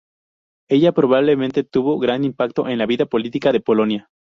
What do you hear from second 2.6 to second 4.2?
en la vida política de Polonia.